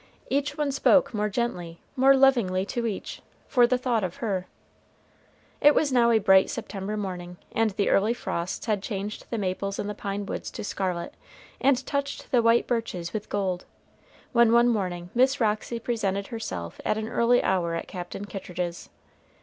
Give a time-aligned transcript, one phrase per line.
[0.31, 4.47] Each one spoke more gently, more lovingly to each, for the thought of her.
[5.61, 9.77] It was now a bright September morning, and the early frosts had changed the maples
[9.77, 11.13] in the pine woods to scarlet,
[11.59, 13.65] and touched the white birches with gold,
[14.33, 18.89] when one morning Miss Roxy presented herself at an early hour at Captain Kittridge's.